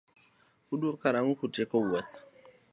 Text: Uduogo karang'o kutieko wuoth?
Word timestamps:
Uduogo 0.73 0.97
karang'o 1.01 1.33
kutieko 1.39 1.75
wuoth? 1.87 2.13